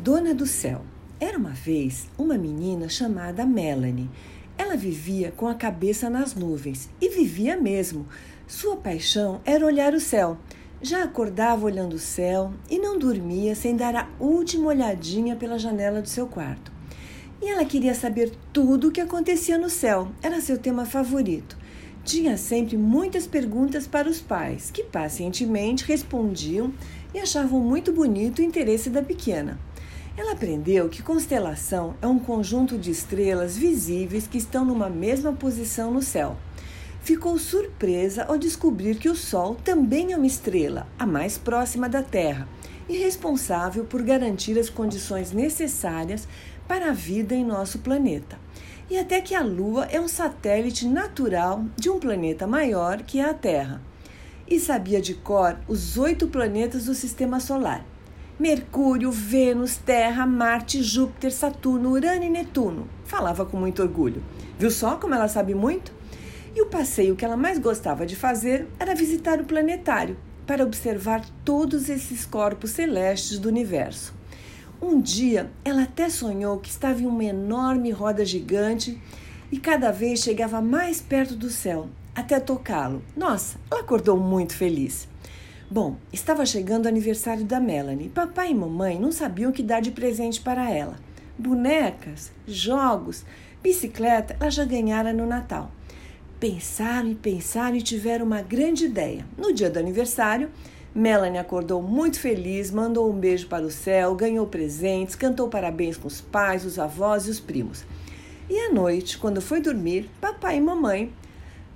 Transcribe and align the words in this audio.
Dona 0.00 0.32
do 0.32 0.46
Céu. 0.46 0.82
Era 1.18 1.36
uma 1.36 1.50
vez 1.50 2.06
uma 2.16 2.38
menina 2.38 2.88
chamada 2.88 3.44
Melanie. 3.44 4.08
Ela 4.56 4.76
vivia 4.76 5.32
com 5.36 5.48
a 5.48 5.56
cabeça 5.56 6.08
nas 6.08 6.36
nuvens 6.36 6.88
e 7.00 7.08
vivia 7.08 7.56
mesmo. 7.56 8.06
Sua 8.46 8.76
paixão 8.76 9.40
era 9.44 9.66
olhar 9.66 9.94
o 9.94 10.00
céu. 10.00 10.38
Já 10.80 11.02
acordava 11.02 11.66
olhando 11.66 11.94
o 11.94 11.98
céu 11.98 12.52
e 12.70 12.78
não 12.78 12.96
dormia 12.96 13.56
sem 13.56 13.74
dar 13.74 13.96
a 13.96 14.08
última 14.20 14.68
olhadinha 14.68 15.34
pela 15.34 15.58
janela 15.58 16.00
do 16.00 16.08
seu 16.08 16.28
quarto. 16.28 16.70
E 17.42 17.48
ela 17.48 17.64
queria 17.64 17.92
saber 17.92 18.30
tudo 18.52 18.88
o 18.88 18.92
que 18.92 19.00
acontecia 19.00 19.58
no 19.58 19.68
céu. 19.68 20.12
Era 20.22 20.40
seu 20.40 20.58
tema 20.58 20.86
favorito. 20.86 21.58
Tinha 22.04 22.36
sempre 22.36 22.76
muitas 22.76 23.26
perguntas 23.26 23.88
para 23.88 24.08
os 24.08 24.20
pais, 24.20 24.70
que 24.70 24.84
pacientemente 24.84 25.84
respondiam 25.84 26.72
e 27.12 27.18
achavam 27.18 27.58
muito 27.60 27.92
bonito 27.92 28.38
o 28.38 28.44
interesse 28.44 28.88
da 28.88 29.02
pequena. 29.02 29.58
Ela 30.18 30.32
aprendeu 30.32 30.88
que 30.88 31.00
constelação 31.00 31.94
é 32.02 32.06
um 32.08 32.18
conjunto 32.18 32.76
de 32.76 32.90
estrelas 32.90 33.56
visíveis 33.56 34.26
que 34.26 34.36
estão 34.36 34.64
numa 34.64 34.90
mesma 34.90 35.32
posição 35.32 35.92
no 35.92 36.02
céu. 36.02 36.36
Ficou 37.00 37.38
surpresa 37.38 38.24
ao 38.24 38.36
descobrir 38.36 38.96
que 38.96 39.08
o 39.08 39.14
Sol 39.14 39.54
também 39.54 40.12
é 40.12 40.16
uma 40.16 40.26
estrela, 40.26 40.88
a 40.98 41.06
mais 41.06 41.38
próxima 41.38 41.88
da 41.88 42.02
Terra, 42.02 42.48
e 42.88 42.96
responsável 42.96 43.84
por 43.84 44.02
garantir 44.02 44.58
as 44.58 44.68
condições 44.68 45.30
necessárias 45.30 46.26
para 46.66 46.88
a 46.88 46.92
vida 46.92 47.32
em 47.32 47.44
nosso 47.44 47.78
planeta. 47.78 48.40
E 48.90 48.98
até 48.98 49.20
que 49.20 49.36
a 49.36 49.42
Lua 49.44 49.84
é 49.84 50.00
um 50.00 50.08
satélite 50.08 50.84
natural 50.88 51.64
de 51.76 51.88
um 51.88 52.00
planeta 52.00 52.44
maior 52.44 53.02
que 53.04 53.20
é 53.20 53.24
a 53.24 53.34
Terra. 53.34 53.80
E 54.48 54.58
sabia 54.58 55.00
de 55.00 55.14
cor 55.14 55.56
os 55.68 55.96
oito 55.96 56.26
planetas 56.26 56.86
do 56.86 56.94
sistema 56.94 57.38
solar. 57.38 57.86
Mercúrio, 58.38 59.10
Vênus, 59.10 59.76
Terra, 59.76 60.24
Marte, 60.24 60.80
Júpiter, 60.80 61.32
Saturno, 61.32 61.90
Urano 61.90 62.22
e 62.22 62.30
Netuno. 62.30 62.86
Falava 63.04 63.44
com 63.44 63.56
muito 63.56 63.82
orgulho. 63.82 64.22
Viu 64.56 64.70
só 64.70 64.96
como 64.96 65.12
ela 65.12 65.26
sabe 65.26 65.56
muito? 65.56 65.92
E 66.54 66.62
o 66.62 66.66
passeio 66.66 67.16
que 67.16 67.24
ela 67.24 67.36
mais 67.36 67.58
gostava 67.58 68.06
de 68.06 68.14
fazer 68.14 68.68
era 68.78 68.94
visitar 68.94 69.40
o 69.40 69.44
planetário 69.44 70.16
para 70.46 70.62
observar 70.62 71.24
todos 71.44 71.88
esses 71.88 72.24
corpos 72.24 72.70
celestes 72.70 73.40
do 73.40 73.48
universo. 73.48 74.14
Um 74.80 75.00
dia, 75.00 75.50
ela 75.64 75.82
até 75.82 76.08
sonhou 76.08 76.60
que 76.60 76.70
estava 76.70 77.02
em 77.02 77.06
uma 77.06 77.24
enorme 77.24 77.90
roda 77.90 78.24
gigante 78.24 79.02
e 79.50 79.58
cada 79.58 79.90
vez 79.90 80.20
chegava 80.20 80.62
mais 80.62 81.00
perto 81.00 81.34
do 81.34 81.50
céu, 81.50 81.88
até 82.14 82.38
tocá-lo. 82.38 83.02
Nossa, 83.16 83.58
ela 83.68 83.80
acordou 83.80 84.16
muito 84.16 84.54
feliz. 84.54 85.08
Bom, 85.70 85.96
estava 86.10 86.46
chegando 86.46 86.86
o 86.86 86.88
aniversário 86.88 87.44
da 87.44 87.60
Melanie. 87.60 88.08
Papai 88.08 88.52
e 88.52 88.54
mamãe 88.54 88.98
não 88.98 89.12
sabiam 89.12 89.50
o 89.50 89.52
que 89.52 89.62
dar 89.62 89.82
de 89.82 89.90
presente 89.90 90.40
para 90.40 90.70
ela. 90.70 90.96
Bonecas, 91.38 92.32
jogos, 92.46 93.22
bicicleta, 93.62 94.34
ela 94.40 94.50
já 94.50 94.64
ganhara 94.64 95.12
no 95.12 95.26
Natal. 95.26 95.70
Pensaram 96.40 97.10
e 97.10 97.14
pensaram 97.14 97.76
e 97.76 97.82
tiveram 97.82 98.24
uma 98.24 98.40
grande 98.40 98.86
ideia. 98.86 99.26
No 99.36 99.52
dia 99.52 99.68
do 99.68 99.78
aniversário, 99.78 100.48
Melanie 100.94 101.38
acordou 101.38 101.82
muito 101.82 102.18
feliz, 102.18 102.70
mandou 102.70 103.10
um 103.10 103.20
beijo 103.20 103.46
para 103.46 103.66
o 103.66 103.70
céu, 103.70 104.14
ganhou 104.14 104.46
presentes, 104.46 105.16
cantou 105.16 105.48
parabéns 105.48 105.98
com 105.98 106.08
os 106.08 106.18
pais, 106.18 106.64
os 106.64 106.78
avós 106.78 107.26
e 107.26 107.30
os 107.30 107.40
primos. 107.40 107.84
E 108.48 108.58
à 108.58 108.72
noite, 108.72 109.18
quando 109.18 109.42
foi 109.42 109.60
dormir, 109.60 110.08
papai 110.18 110.56
e 110.56 110.62
mamãe 110.62 111.12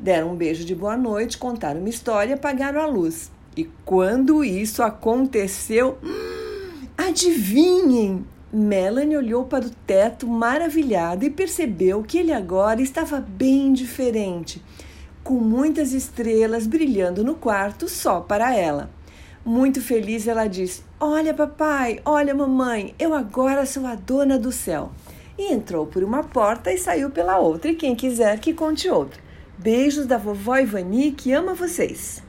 deram 0.00 0.32
um 0.32 0.34
beijo 0.34 0.64
de 0.64 0.74
boa 0.74 0.96
noite, 0.96 1.36
contaram 1.36 1.80
uma 1.80 1.90
história 1.90 2.36
apagaram 2.36 2.80
a 2.80 2.86
luz. 2.86 3.30
E 3.56 3.68
quando 3.84 4.42
isso 4.42 4.82
aconteceu, 4.82 5.98
adivinhem! 6.96 8.24
Melanie 8.52 9.16
olhou 9.16 9.44
para 9.44 9.64
o 9.64 9.70
teto 9.86 10.26
maravilhada 10.26 11.24
e 11.24 11.30
percebeu 11.30 12.02
que 12.02 12.18
ele 12.18 12.32
agora 12.32 12.82
estava 12.82 13.18
bem 13.18 13.72
diferente, 13.72 14.62
com 15.24 15.34
muitas 15.34 15.94
estrelas 15.94 16.66
brilhando 16.66 17.24
no 17.24 17.34
quarto 17.34 17.88
só 17.88 18.20
para 18.20 18.54
ela. 18.54 18.90
Muito 19.44 19.80
feliz, 19.80 20.28
ela 20.28 20.46
disse: 20.46 20.82
Olha, 21.00 21.32
papai, 21.32 22.00
olha, 22.04 22.34
mamãe, 22.34 22.94
eu 22.98 23.14
agora 23.14 23.64
sou 23.64 23.86
a 23.86 23.94
dona 23.94 24.38
do 24.38 24.52
céu. 24.52 24.92
E 25.38 25.50
entrou 25.50 25.86
por 25.86 26.04
uma 26.04 26.22
porta 26.22 26.70
e 26.70 26.76
saiu 26.76 27.10
pela 27.10 27.38
outra. 27.38 27.70
E 27.70 27.74
quem 27.74 27.96
quiser 27.96 28.38
que 28.38 28.52
conte 28.52 28.88
outra. 28.88 29.20
Beijos 29.58 30.06
da 30.06 30.18
vovó 30.18 30.58
Ivani, 30.58 31.12
que 31.12 31.32
ama 31.32 31.54
vocês. 31.54 32.22